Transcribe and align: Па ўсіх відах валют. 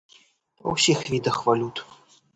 Па 0.61 0.73
ўсіх 0.77 1.05
відах 1.13 1.37
валют. 1.51 1.87